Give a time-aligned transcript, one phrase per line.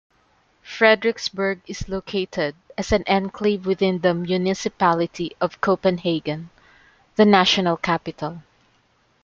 [0.65, 6.49] Frederiksberg is located as an enclave within the municipality of Copenhagen,
[7.17, 8.41] the national capital.